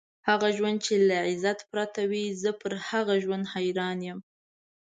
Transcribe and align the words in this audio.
هغه 0.27 0.47
ژوند 0.57 0.77
چې 0.85 0.93
له 1.09 1.17
عزت 1.27 1.59
پرته 1.71 2.01
وي، 2.11 2.25
زه 2.41 2.51
پر 2.61 2.73
هغه 2.89 3.13
ژوند 3.23 3.43
حیران 3.53 3.99
یم. 4.07 4.19